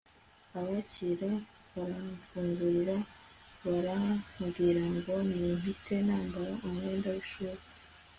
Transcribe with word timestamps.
ababikira 0.57 1.29
baramfungurira 1.73 2.97
barambwira 3.65 4.83
ngo 4.95 5.13
nimpite 5.29 5.95
nambara 6.07 6.53
umwenda 6.67 7.07
w'ishuri 7.15 7.61